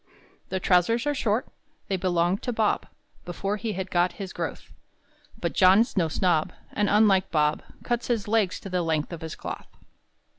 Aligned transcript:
The 0.49 0.59
trousers 0.59 1.05
are 1.05 1.13
short; 1.13 1.45
They 1.87 1.95
belonged 1.95 2.41
to 2.41 2.51
Bob 2.51 2.87
Before 3.23 3.57
he 3.57 3.73
had 3.73 3.91
got 3.91 4.13
his 4.13 4.33
growth; 4.33 4.71
But 5.39 5.53
John's 5.53 5.95
no 5.95 6.07
snob, 6.07 6.51
And, 6.73 6.89
unlike 6.89 7.29
Bob, 7.29 7.61
Cuts 7.83 8.07
his 8.07 8.27
legs 8.27 8.59
to 8.61 8.69
the 8.71 8.81
length 8.81 9.13
of 9.13 9.21
his 9.21 9.35
cloth. 9.35 9.67